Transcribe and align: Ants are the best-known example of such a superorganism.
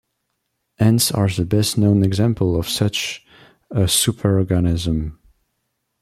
Ants 0.79 1.11
are 1.11 1.27
the 1.29 1.45
best-known 1.45 2.01
example 2.03 2.59
of 2.59 2.67
such 2.67 3.23
a 3.69 3.81
superorganism. 3.81 5.15